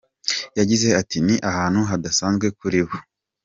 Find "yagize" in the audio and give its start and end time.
0.59-0.87